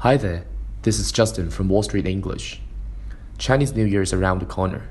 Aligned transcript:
Hi 0.00 0.16
there, 0.16 0.46
this 0.80 0.98
is 0.98 1.12
Justin 1.12 1.50
from 1.50 1.68
Wall 1.68 1.82
Street 1.82 2.06
English. 2.06 2.62
Chinese 3.36 3.74
New 3.74 3.84
Year 3.84 4.00
is 4.00 4.14
around 4.14 4.38
the 4.38 4.46
corner. 4.46 4.88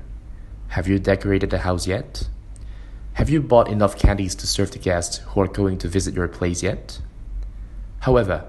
Have 0.68 0.86
you 0.86 1.00
decorated 1.00 1.50
the 1.50 1.58
house 1.58 1.84
yet? 1.84 2.28
Have 3.14 3.28
you 3.28 3.42
bought 3.42 3.66
enough 3.66 3.98
candies 3.98 4.36
to 4.36 4.46
serve 4.46 4.70
the 4.70 4.78
guests 4.78 5.16
who 5.16 5.40
are 5.40 5.48
going 5.48 5.78
to 5.78 5.88
visit 5.88 6.14
your 6.14 6.28
place 6.28 6.62
yet? 6.62 7.00
However, 7.98 8.44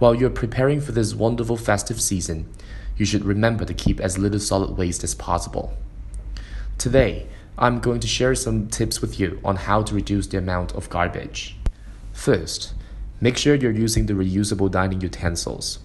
while 0.00 0.12
you're 0.12 0.30
preparing 0.30 0.80
for 0.80 0.90
this 0.90 1.14
wonderful 1.14 1.56
festive 1.56 2.00
season, 2.00 2.52
you 2.96 3.06
should 3.06 3.24
remember 3.24 3.64
to 3.64 3.72
keep 3.72 4.00
as 4.00 4.18
little 4.18 4.40
solid 4.40 4.76
waste 4.76 5.04
as 5.04 5.14
possible. 5.14 5.74
Today, 6.76 7.28
I'm 7.56 7.78
going 7.78 8.00
to 8.00 8.08
share 8.08 8.34
some 8.34 8.66
tips 8.66 9.00
with 9.00 9.20
you 9.20 9.38
on 9.44 9.54
how 9.54 9.84
to 9.84 9.94
reduce 9.94 10.26
the 10.26 10.38
amount 10.38 10.72
of 10.74 10.90
garbage. 10.90 11.54
First, 12.12 12.74
make 13.20 13.36
sure 13.36 13.54
you're 13.54 13.70
using 13.70 14.06
the 14.06 14.14
reusable 14.14 14.68
dining 14.68 15.00
utensils. 15.00 15.78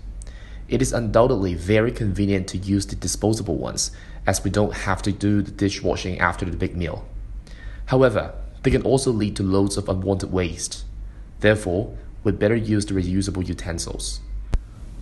It 0.67 0.81
is 0.81 0.93
undoubtedly 0.93 1.53
very 1.53 1.91
convenient 1.91 2.47
to 2.47 2.57
use 2.57 2.87
the 2.87 2.95
disposable 2.95 3.57
ones 3.57 3.91
as 4.25 4.43
we 4.43 4.49
don't 4.49 4.73
have 4.73 5.01
to 5.03 5.11
do 5.11 5.41
the 5.41 5.51
dishwashing 5.51 6.19
after 6.19 6.45
the 6.45 6.57
big 6.57 6.75
meal. 6.75 7.05
However, 7.87 8.33
they 8.63 8.71
can 8.71 8.81
also 8.81 9.11
lead 9.11 9.35
to 9.35 9.43
loads 9.43 9.77
of 9.77 9.87
unwanted 9.87 10.31
waste. 10.31 10.83
Therefore, 11.41 11.95
we'd 12.23 12.39
better 12.39 12.55
use 12.55 12.87
the 12.87 12.95
reusable 12.95 13.47
utensils. 13.47 14.21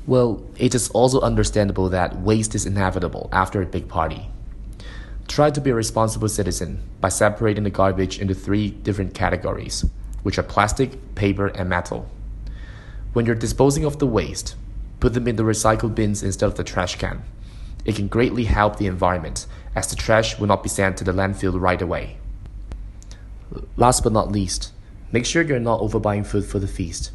Well, 0.06 0.44
it 0.58 0.76
is 0.76 0.90
also 0.90 1.22
understandable 1.22 1.88
that 1.90 2.20
waste 2.20 2.56
is 2.56 2.66
inevitable 2.66 3.30
after 3.32 3.62
a 3.62 3.66
big 3.66 3.88
party. 3.88 4.28
Try 5.30 5.50
to 5.52 5.62
be 5.62 5.70
a 5.70 5.76
responsible 5.76 6.28
citizen 6.28 6.82
by 7.00 7.08
separating 7.08 7.64
the 7.64 7.70
garbage 7.70 8.20
into 8.20 8.34
three 8.34 8.70
different 8.70 9.14
categories, 9.14 9.86
which 10.24 10.38
are 10.38 10.44
plastic, 10.44 11.16
paper, 11.16 11.48
and 11.48 11.70
metal. 11.70 12.10
When 13.14 13.26
you're 13.26 13.36
disposing 13.36 13.86
of 13.86 14.00
the 14.00 14.08
waste, 14.08 14.56
put 15.04 15.14
them 15.14 15.28
in 15.28 15.36
the 15.36 15.44
recycle 15.44 15.94
bins 15.94 16.24
instead 16.24 16.46
of 16.46 16.56
the 16.56 16.64
trash 16.64 16.96
can. 16.96 17.22
It 17.84 17.98
can 17.98 18.08
greatly 18.08 18.46
help 18.46 18.78
the 18.78 18.88
environment, 18.88 19.48
as 19.76 19.86
the 19.88 19.98
trash 19.98 20.40
will 20.40 20.48
not 20.48 20.64
be 20.64 20.70
sent 20.70 20.96
to 20.96 21.04
the 21.04 21.12
landfill 21.12 21.60
right 21.60 21.82
away. 21.82 22.16
Last 23.76 24.02
but 24.02 24.14
not 24.14 24.32
least, 24.32 24.72
make 25.12 25.26
sure 25.26 25.42
you're 25.42 25.60
not 25.60 25.82
overbuying 25.82 26.26
food 26.26 26.46
for 26.46 26.58
the 26.58 26.70
feast. 26.70 27.12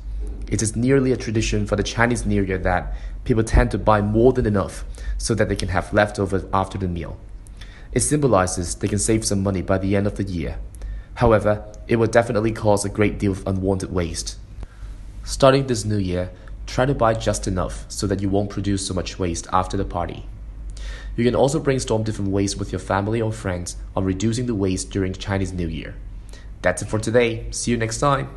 It 0.49 0.61
is 0.61 0.77
nearly 0.77 1.13
a 1.13 1.17
tradition 1.17 1.67
for 1.67 1.77
the 1.77 1.83
Chinese 1.83 2.27
New 2.27 2.43
Year 2.43 2.59
that 2.59 2.95
people 3.25 3.43
tend 3.43 3.71
to 3.71 3.79
buy 3.79 4.03
more 4.03 4.35
than 4.35 4.45
enough 4.45 4.85
so 5.17 5.35
that 5.35 5.49
they 5.49 5.57
can 5.57 5.69
have 5.69 5.95
leftovers 5.95 6.45
after 6.53 6.77
the 6.77 6.89
meal. 6.89 7.19
It 7.93 8.01
symbolizes 8.01 8.75
they 8.75 8.89
can 8.89 8.99
save 8.99 9.25
some 9.25 9.43
money 9.43 9.63
by 9.63 9.79
the 9.79 9.97
end 9.97 10.07
of 10.07 10.17
the 10.17 10.25
year. 10.25 10.59
However, 11.15 11.65
it 11.87 11.97
will 11.97 12.07
definitely 12.07 12.53
cause 12.53 12.85
a 12.85 12.91
great 12.91 13.19
deal 13.19 13.33
of 13.33 13.47
unwanted 13.47 13.91
waste. 13.91 14.37
Starting 15.25 15.67
this 15.67 15.87
new 15.87 15.97
year, 15.97 16.31
try 16.69 16.87
to 16.87 16.95
buy 16.95 17.15
just 17.15 17.49
enough 17.49 17.85
so 17.89 18.07
that 18.07 18.21
you 18.21 18.29
won't 18.29 18.51
produce 18.51 18.87
so 18.87 18.95
much 18.95 19.19
waste 19.19 19.47
after 19.53 19.77
the 19.77 19.85
party. 19.85 20.27
You 21.17 21.25
can 21.25 21.35
also 21.35 21.59
brainstorm 21.59 22.05
different 22.05 22.31
ways 22.31 22.57
with 22.57 22.71
your 22.71 22.79
family 22.79 23.21
or 23.21 23.33
friends 23.33 23.77
on 23.97 24.05
reducing 24.05 24.47
the 24.47 24.55
waste 24.55 24.91
during 24.91 25.13
Chinese 25.13 25.53
New 25.53 25.67
Year. 25.67 25.97
That's 26.63 26.83
it 26.83 26.89
for 26.89 27.01
today. 27.01 27.47
See 27.51 27.73
you 27.73 27.77
next 27.77 27.99
time. 27.99 28.29